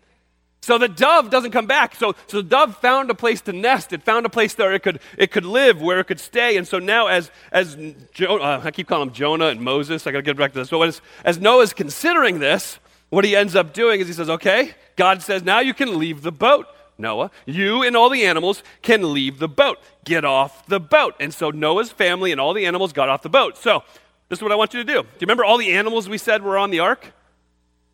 so 0.60 0.78
the 0.78 0.88
dove 0.88 1.30
doesn't 1.30 1.52
come 1.52 1.66
back. 1.66 1.94
So, 1.94 2.16
so 2.26 2.38
the 2.38 2.48
dove 2.48 2.76
found 2.78 3.08
a 3.08 3.14
place 3.14 3.40
to 3.42 3.52
nest. 3.52 3.92
It 3.92 4.02
found 4.02 4.26
a 4.26 4.28
place 4.28 4.58
where 4.58 4.74
it 4.74 4.82
could, 4.82 4.98
it 5.16 5.30
could 5.30 5.46
live, 5.46 5.80
where 5.80 6.00
it 6.00 6.08
could 6.08 6.18
stay. 6.18 6.56
And 6.56 6.66
so 6.66 6.80
now, 6.80 7.06
as, 7.06 7.30
as 7.52 7.76
jo- 8.12 8.38
uh, 8.38 8.60
I 8.64 8.72
keep 8.72 8.88
calling 8.88 9.08
him 9.08 9.14
Jonah 9.14 9.46
and 9.46 9.60
Moses, 9.60 10.08
I 10.08 10.10
got 10.10 10.18
to 10.18 10.22
get 10.22 10.36
back 10.36 10.52
to 10.52 10.58
this. 10.58 10.70
But 10.70 10.88
as, 10.88 11.00
as 11.24 11.38
Noah's 11.38 11.72
considering 11.72 12.40
this, 12.40 12.80
what 13.10 13.24
he 13.24 13.36
ends 13.36 13.54
up 13.54 13.72
doing 13.72 14.00
is 14.00 14.08
he 14.08 14.12
says, 14.12 14.28
Okay, 14.28 14.74
God 14.96 15.22
says, 15.22 15.44
now 15.44 15.60
you 15.60 15.74
can 15.74 15.98
leave 15.98 16.22
the 16.22 16.32
boat. 16.32 16.66
Noah, 17.00 17.30
you 17.46 17.84
and 17.84 17.96
all 17.96 18.10
the 18.10 18.26
animals 18.26 18.64
can 18.82 19.14
leave 19.14 19.38
the 19.38 19.46
boat. 19.46 19.78
Get 20.04 20.24
off 20.24 20.66
the 20.66 20.80
boat. 20.80 21.14
And 21.20 21.32
so 21.32 21.50
Noah's 21.50 21.92
family 21.92 22.32
and 22.32 22.40
all 22.40 22.54
the 22.54 22.66
animals 22.66 22.92
got 22.92 23.08
off 23.08 23.22
the 23.22 23.28
boat. 23.28 23.56
So, 23.56 23.84
this 24.28 24.38
is 24.38 24.42
what 24.42 24.52
I 24.52 24.56
want 24.56 24.74
you 24.74 24.80
to 24.80 24.84
do. 24.84 25.02
Do 25.02 25.08
you 25.20 25.22
remember 25.22 25.44
all 25.44 25.56
the 25.56 25.72
animals 25.72 26.08
we 26.08 26.18
said 26.18 26.42
were 26.42 26.58
on 26.58 26.70
the 26.70 26.80
ark? 26.80 27.12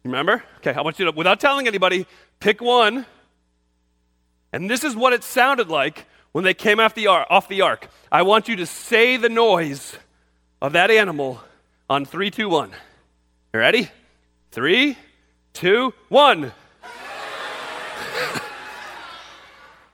Remember? 0.04 0.42
Okay, 0.58 0.72
I 0.72 0.82
want 0.82 0.98
you 0.98 1.06
to, 1.06 1.12
without 1.12 1.40
telling 1.40 1.66
anybody, 1.66 2.06
pick 2.40 2.60
one. 2.60 3.06
And 4.52 4.68
this 4.68 4.84
is 4.84 4.94
what 4.94 5.12
it 5.12 5.24
sounded 5.24 5.68
like 5.68 6.06
when 6.32 6.44
they 6.44 6.54
came 6.54 6.80
off 6.80 6.94
the, 6.94 7.06
ark, 7.06 7.26
off 7.30 7.48
the 7.48 7.62
ark. 7.62 7.88
I 8.10 8.22
want 8.22 8.48
you 8.48 8.56
to 8.56 8.66
say 8.66 9.16
the 9.16 9.28
noise 9.28 9.96
of 10.60 10.72
that 10.72 10.90
animal 10.90 11.40
on 11.88 12.04
three, 12.04 12.30
two, 12.30 12.48
one. 12.48 12.70
You 13.52 13.60
ready? 13.60 13.90
Three, 14.50 14.98
two, 15.52 15.94
one. 16.08 16.52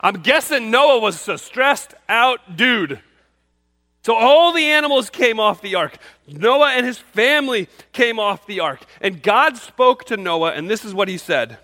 I'm 0.00 0.23
guessing 0.23 0.70
Noah 0.70 1.00
was 1.00 1.28
a 1.28 1.37
stressed 1.37 1.94
out 2.09 2.56
dude. 2.56 3.00
So 4.02 4.14
all 4.14 4.52
the 4.52 4.64
animals 4.64 5.11
came 5.11 5.38
off 5.38 5.61
the 5.61 5.75
ark. 5.75 5.99
Noah 6.26 6.71
and 6.71 6.87
his 6.87 6.99
family 6.99 7.69
came 7.92 8.19
off 8.19 8.47
the 8.47 8.61
ark. 8.61 8.80
And 9.00 9.23
God 9.23 9.57
spoke 9.57 10.04
to 10.07 10.16
Noah, 10.16 10.52
and 10.52 10.71
this 10.71 10.85
is 10.85 10.95
what 10.95 11.09
he 11.09 11.19
said. 11.19 11.59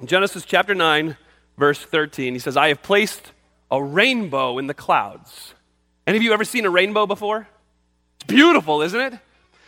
In 0.00 0.06
Genesis 0.06 0.44
chapter 0.44 0.74
9, 0.74 1.16
verse 1.56 1.80
13, 1.80 2.34
he 2.34 2.38
says, 2.38 2.56
I 2.56 2.68
have 2.68 2.82
placed 2.82 3.32
a 3.70 3.82
rainbow 3.82 4.58
in 4.58 4.66
the 4.66 4.74
clouds. 4.74 5.54
Any 6.06 6.16
of 6.18 6.22
you 6.22 6.32
ever 6.32 6.44
seen 6.44 6.64
a 6.64 6.70
rainbow 6.70 7.06
before? 7.06 7.48
It's 8.16 8.26
beautiful, 8.26 8.82
isn't 8.82 9.00
it? 9.00 9.14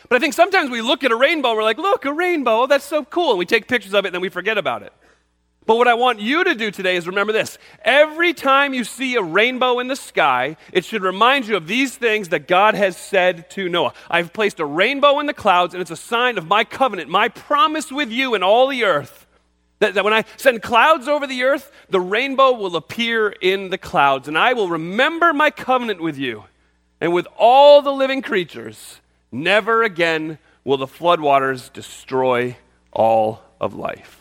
But 0.09 0.17
I 0.17 0.19
think 0.19 0.35
sometimes 0.35 0.71
we 0.71 0.83
look 0.83 1.05
at 1.05 1.13
a 1.13 1.17
rainbow 1.17 1.55
we're 1.55 1.63
like, 1.63 1.79
look, 1.79 2.05
a 2.05 2.13
rainbow, 2.13 2.67
that's 2.67 2.85
so 2.85 3.05
cool. 3.05 3.31
And 3.31 3.39
we 3.39 3.47
take 3.47 3.69
pictures 3.69 3.95
of 3.95 4.05
it 4.05 4.09
and 4.09 4.15
then 4.15 4.23
we 4.23 4.29
forget 4.29 4.59
about 4.59 4.83
it. 4.83 4.93
But 5.71 5.77
what 5.77 5.87
I 5.87 5.95
want 5.95 6.19
you 6.19 6.43
to 6.43 6.57
do 6.57 6.73
today 6.73 6.97
is 6.97 7.07
remember 7.07 7.33
this. 7.33 7.57
Every 7.85 8.35
time 8.35 8.75
you 8.75 8.83
see 8.83 9.15
a 9.15 9.23
rainbow 9.23 9.79
in 9.79 9.87
the 9.87 9.95
sky, 9.95 10.57
it 10.73 10.85
should 10.85 11.05
remind 11.05 11.47
you 11.47 11.57
of 11.57 11.69
these 11.69 11.95
things 11.95 12.31
that 12.31 12.49
God 12.49 12.75
has 12.75 12.97
said 12.97 13.49
to 13.51 13.69
Noah. 13.69 13.95
I've 14.11 14.33
placed 14.33 14.59
a 14.59 14.65
rainbow 14.65 15.21
in 15.21 15.27
the 15.27 15.33
clouds, 15.33 15.73
and 15.73 15.81
it's 15.81 15.93
a 15.93 15.97
sign 15.97 16.39
of 16.39 16.49
my 16.49 16.65
covenant, 16.65 17.09
my 17.09 17.29
promise 17.29 17.93
with 17.93 18.11
you 18.11 18.35
and 18.35 18.43
all 18.43 18.67
the 18.67 18.83
earth. 18.83 19.29
That, 19.79 19.95
that 19.95 20.03
when 20.03 20.13
I 20.13 20.25
send 20.37 20.61
clouds 20.61 21.07
over 21.07 21.29
the 21.29 21.45
earth, 21.45 21.71
the 21.89 22.01
rainbow 22.01 22.51
will 22.51 22.75
appear 22.75 23.29
in 23.29 23.71
the 23.71 23.79
clouds, 23.79 24.27
and 24.27 24.37
I 24.37 24.55
will 24.55 24.69
remember 24.69 25.33
my 25.33 25.51
covenant 25.51 26.01
with 26.01 26.19
you 26.19 26.47
and 27.01 27.13
with 27.13 27.29
all 27.39 27.81
the 27.81 27.93
living 27.93 28.23
creatures. 28.23 29.01
Never 29.31 29.85
again 29.85 30.39
will 30.65 30.79
the 30.79 30.89
floodwaters 30.89 31.73
destroy 31.73 32.57
all 32.93 33.43
of 33.61 33.75
life. 33.75 34.20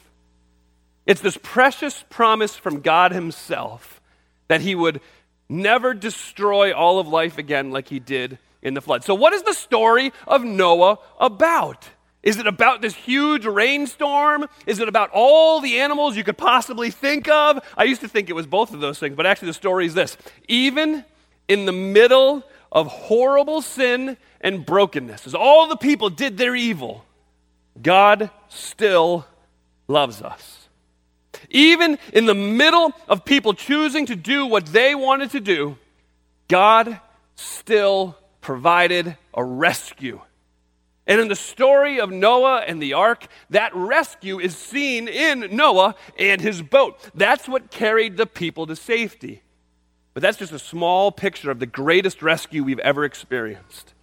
It's 1.09 1.21
this 1.21 1.39
precious 1.41 2.05
promise 2.11 2.55
from 2.55 2.81
God 2.81 3.11
Himself 3.11 3.99
that 4.47 4.61
He 4.61 4.75
would 4.75 5.01
never 5.49 5.95
destroy 5.95 6.71
all 6.71 6.99
of 6.99 7.07
life 7.07 7.39
again 7.39 7.71
like 7.71 7.87
He 7.87 7.99
did 7.99 8.37
in 8.61 8.75
the 8.75 8.81
flood. 8.81 9.03
So, 9.03 9.15
what 9.15 9.33
is 9.33 9.41
the 9.41 9.53
story 9.53 10.13
of 10.27 10.43
Noah 10.43 10.99
about? 11.19 11.89
Is 12.21 12.37
it 12.37 12.45
about 12.45 12.83
this 12.83 12.93
huge 12.93 13.47
rainstorm? 13.47 14.45
Is 14.67 14.77
it 14.77 14.87
about 14.87 15.09
all 15.11 15.61
the 15.61 15.79
animals 15.79 16.15
you 16.15 16.23
could 16.23 16.37
possibly 16.37 16.91
think 16.91 17.27
of? 17.27 17.59
I 17.75 17.85
used 17.85 18.01
to 18.01 18.07
think 18.07 18.29
it 18.29 18.33
was 18.33 18.45
both 18.45 18.71
of 18.71 18.79
those 18.79 18.99
things, 18.99 19.15
but 19.15 19.25
actually, 19.25 19.47
the 19.47 19.55
story 19.55 19.87
is 19.87 19.95
this. 19.95 20.15
Even 20.47 21.03
in 21.47 21.65
the 21.65 21.71
middle 21.71 22.43
of 22.71 22.85
horrible 22.85 23.63
sin 23.63 24.15
and 24.41 24.63
brokenness, 24.63 25.25
as 25.25 25.33
all 25.33 25.65
the 25.69 25.75
people 25.75 26.11
did 26.11 26.37
their 26.37 26.55
evil, 26.55 27.03
God 27.81 28.29
still 28.47 29.25
loves 29.87 30.21
us. 30.21 30.58
Even 31.49 31.97
in 32.13 32.25
the 32.25 32.35
middle 32.35 32.93
of 33.07 33.25
people 33.25 33.53
choosing 33.53 34.05
to 34.05 34.15
do 34.15 34.45
what 34.45 34.67
they 34.67 34.95
wanted 34.95 35.31
to 35.31 35.39
do, 35.39 35.77
God 36.47 36.99
still 37.35 38.17
provided 38.41 39.17
a 39.33 39.43
rescue. 39.43 40.21
And 41.07 41.19
in 41.19 41.27
the 41.27 41.35
story 41.35 41.99
of 41.99 42.11
Noah 42.11 42.63
and 42.67 42.81
the 42.81 42.93
ark, 42.93 43.27
that 43.49 43.75
rescue 43.75 44.39
is 44.39 44.55
seen 44.55 45.07
in 45.07 45.55
Noah 45.55 45.95
and 46.19 46.39
his 46.39 46.61
boat. 46.61 46.99
That's 47.15 47.47
what 47.47 47.71
carried 47.71 48.17
the 48.17 48.27
people 48.27 48.67
to 48.67 48.75
safety. 48.75 49.41
But 50.13 50.21
that's 50.21 50.37
just 50.37 50.53
a 50.53 50.59
small 50.59 51.11
picture 51.11 51.49
of 51.49 51.59
the 51.59 51.65
greatest 51.65 52.21
rescue 52.21 52.63
we've 52.63 52.79
ever 52.79 53.05
experienced. 53.05 53.93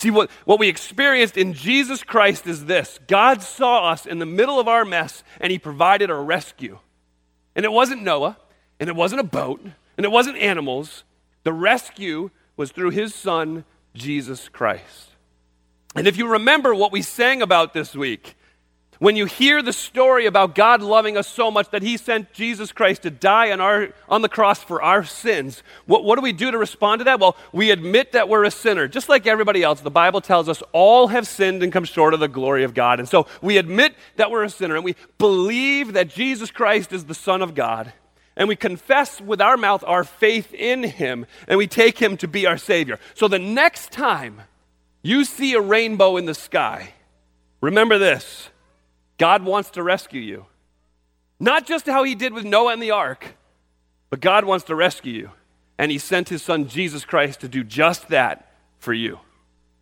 See, 0.00 0.10
what, 0.10 0.30
what 0.44 0.60
we 0.60 0.68
experienced 0.68 1.36
in 1.36 1.54
Jesus 1.54 2.04
Christ 2.04 2.46
is 2.46 2.66
this 2.66 3.00
God 3.06 3.42
saw 3.42 3.90
us 3.90 4.06
in 4.06 4.18
the 4.18 4.26
middle 4.26 4.60
of 4.60 4.68
our 4.68 4.84
mess, 4.84 5.24
and 5.40 5.50
He 5.50 5.58
provided 5.58 6.10
a 6.10 6.14
rescue. 6.14 6.78
And 7.56 7.64
it 7.64 7.72
wasn't 7.72 8.02
Noah, 8.02 8.36
and 8.78 8.88
it 8.88 8.96
wasn't 8.96 9.20
a 9.20 9.24
boat, 9.24 9.60
and 9.96 10.04
it 10.04 10.12
wasn't 10.12 10.38
animals. 10.38 11.02
The 11.42 11.52
rescue 11.52 12.30
was 12.56 12.70
through 12.70 12.90
His 12.90 13.14
Son, 13.14 13.64
Jesus 13.94 14.48
Christ. 14.48 15.10
And 15.96 16.06
if 16.06 16.16
you 16.16 16.28
remember 16.28 16.74
what 16.74 16.92
we 16.92 17.02
sang 17.02 17.42
about 17.42 17.72
this 17.72 17.96
week, 17.96 18.36
when 18.98 19.14
you 19.14 19.26
hear 19.26 19.62
the 19.62 19.72
story 19.72 20.26
about 20.26 20.54
God 20.54 20.82
loving 20.82 21.16
us 21.16 21.28
so 21.28 21.50
much 21.50 21.70
that 21.70 21.82
He 21.82 21.96
sent 21.96 22.32
Jesus 22.32 22.72
Christ 22.72 23.02
to 23.02 23.10
die 23.10 23.52
on, 23.52 23.60
our, 23.60 23.90
on 24.08 24.22
the 24.22 24.28
cross 24.28 24.62
for 24.62 24.82
our 24.82 25.04
sins, 25.04 25.62
what, 25.86 26.04
what 26.04 26.16
do 26.16 26.22
we 26.22 26.32
do 26.32 26.50
to 26.50 26.58
respond 26.58 27.00
to 27.00 27.04
that? 27.04 27.20
Well, 27.20 27.36
we 27.52 27.70
admit 27.70 28.12
that 28.12 28.28
we're 28.28 28.44
a 28.44 28.50
sinner. 28.50 28.88
Just 28.88 29.08
like 29.08 29.26
everybody 29.26 29.62
else, 29.62 29.80
the 29.80 29.90
Bible 29.90 30.20
tells 30.20 30.48
us 30.48 30.62
all 30.72 31.08
have 31.08 31.26
sinned 31.26 31.62
and 31.62 31.72
come 31.72 31.84
short 31.84 32.12
of 32.12 32.20
the 32.20 32.28
glory 32.28 32.64
of 32.64 32.74
God. 32.74 32.98
And 32.98 33.08
so 33.08 33.26
we 33.40 33.56
admit 33.56 33.94
that 34.16 34.30
we're 34.30 34.44
a 34.44 34.50
sinner 34.50 34.74
and 34.74 34.84
we 34.84 34.96
believe 35.18 35.92
that 35.92 36.08
Jesus 36.08 36.50
Christ 36.50 36.92
is 36.92 37.04
the 37.04 37.14
Son 37.14 37.40
of 37.40 37.54
God. 37.54 37.92
And 38.36 38.48
we 38.48 38.56
confess 38.56 39.20
with 39.20 39.40
our 39.40 39.56
mouth 39.56 39.82
our 39.86 40.04
faith 40.04 40.54
in 40.54 40.82
Him 40.82 41.26
and 41.46 41.58
we 41.58 41.66
take 41.66 41.98
Him 41.98 42.16
to 42.18 42.28
be 42.28 42.46
our 42.46 42.58
Savior. 42.58 42.98
So 43.14 43.28
the 43.28 43.38
next 43.38 43.92
time 43.92 44.42
you 45.02 45.24
see 45.24 45.54
a 45.54 45.60
rainbow 45.60 46.16
in 46.16 46.26
the 46.26 46.34
sky, 46.34 46.94
remember 47.60 47.98
this 47.98 48.50
God 49.18 49.44
wants 49.44 49.70
to 49.70 49.82
rescue 49.82 50.20
you. 50.20 50.46
Not 51.40 51.66
just 51.66 51.86
how 51.86 52.04
he 52.04 52.14
did 52.14 52.32
with 52.32 52.44
Noah 52.44 52.72
and 52.72 52.82
the 52.82 52.92
ark, 52.92 53.34
but 54.10 54.20
God 54.20 54.44
wants 54.44 54.64
to 54.66 54.74
rescue 54.74 55.12
you. 55.12 55.30
And 55.76 55.92
he 55.92 55.98
sent 55.98 56.28
his 56.28 56.42
son 56.42 56.66
Jesus 56.66 57.04
Christ 57.04 57.40
to 57.40 57.48
do 57.48 57.62
just 57.62 58.08
that 58.08 58.52
for 58.78 58.92
you. 58.92 59.20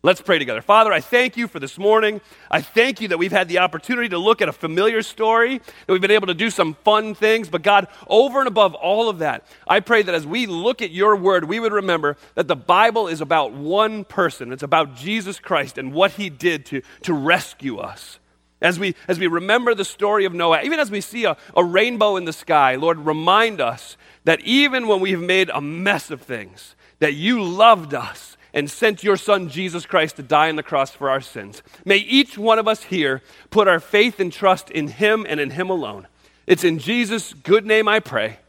Let's 0.03 0.21
pray 0.21 0.37
together. 0.37 0.61
Father, 0.61 0.93
I 0.93 1.01
thank 1.01 1.37
you 1.37 1.47
for 1.47 1.59
this 1.59 1.77
morning. 1.77 2.21
I 2.51 2.61
thank 2.61 3.01
you 3.01 3.07
that 3.07 3.17
we've 3.17 3.31
had 3.31 3.49
the 3.49 3.57
opportunity 3.57 4.09
to 4.09 4.19
look 4.19 4.43
at 4.43 4.47
a 4.47 4.53
familiar 4.53 5.01
story, 5.01 5.57
that 5.57 5.91
we've 5.91 6.01
been 6.01 6.11
able 6.11 6.27
to 6.27 6.35
do 6.35 6.51
some 6.51 6.75
fun 6.83 7.15
things. 7.15 7.49
But 7.49 7.63
God, 7.63 7.87
over 8.07 8.39
and 8.39 8.47
above 8.47 8.75
all 8.75 9.09
of 9.09 9.19
that, 9.19 9.45
I 9.67 9.79
pray 9.79 10.03
that 10.03 10.13
as 10.13 10.25
we 10.25 10.45
look 10.45 10.83
at 10.83 10.91
your 10.91 11.15
word, 11.15 11.45
we 11.45 11.59
would 11.59 11.73
remember 11.73 12.15
that 12.35 12.47
the 12.47 12.55
Bible 12.55 13.07
is 13.07 13.21
about 13.21 13.53
one 13.53 14.03
person. 14.05 14.53
It's 14.53 14.63
about 14.63 14.95
Jesus 14.95 15.39
Christ 15.39 15.79
and 15.79 15.91
what 15.91 16.11
he 16.11 16.29
did 16.29 16.65
to, 16.67 16.83
to 17.01 17.13
rescue 17.13 17.77
us. 17.79 18.19
As 18.61 18.79
we, 18.79 18.95
as 19.07 19.19
we 19.19 19.27
remember 19.27 19.75
the 19.75 19.85
story 19.85 20.25
of 20.25 20.33
Noah, 20.33 20.63
even 20.63 20.79
as 20.79 20.89
we 20.89 21.01
see 21.01 21.25
a, 21.25 21.37
a 21.55 21.63
rainbow 21.63 22.15
in 22.15 22.25
the 22.25 22.33
sky, 22.33 22.75
Lord, 22.75 22.99
remind 22.99 23.61
us 23.61 23.97
that 24.23 24.41
even 24.41 24.87
when 24.87 24.99
we've 24.99 25.21
made 25.21 25.49
a 25.49 25.61
mess 25.61 26.09
of 26.09 26.21
things, 26.21 26.75
that 26.99 27.13
you 27.13 27.43
loved 27.43 27.93
us 27.93 28.35
and 28.53 28.71
sent 28.71 29.03
your 29.03 29.17
son 29.17 29.49
Jesus 29.49 29.85
Christ 29.85 30.15
to 30.15 30.23
die 30.23 30.49
on 30.49 30.55
the 30.55 30.63
cross 30.63 30.91
for 30.91 31.09
our 31.09 31.21
sins. 31.21 31.61
May 31.85 31.97
each 31.97 32.37
one 32.37 32.57
of 32.57 32.67
us 32.67 32.83
here 32.83 33.21
put 33.51 33.67
our 33.67 33.79
faith 33.79 34.19
and 34.19 34.33
trust 34.33 34.71
in 34.71 34.87
him 34.87 35.25
and 35.29 35.39
in 35.39 35.51
him 35.51 35.69
alone. 35.69 36.07
It's 36.47 36.63
in 36.63 36.79
Jesus' 36.79 37.33
good 37.33 37.65
name 37.65 37.87
I 37.87 37.99
pray. 37.99 38.39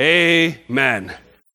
Amen. 0.00 1.14